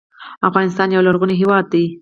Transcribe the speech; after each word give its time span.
افغانستان 0.49 0.87
یو 0.91 1.05
لرغونی 1.07 1.35
هیواد 1.41 1.65
دی 1.73 1.83